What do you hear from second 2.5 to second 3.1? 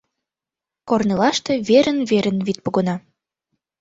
погына.